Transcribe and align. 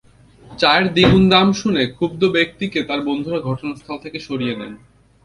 চায়ের 0.51 0.87
দ্বিগুণ 0.93 1.23
দাম 1.29 1.47
শুনে 1.53 1.81
ক্ষুব্ধ 1.95 2.21
ব্যক্তিকে 2.35 2.79
তাঁর 2.83 3.01
বন্ধুরা 3.07 3.39
ঘটনাস্থল 3.39 3.95
থেকে 4.03 4.17
সরিয়ে 4.19 4.55
নেন। 4.59 4.73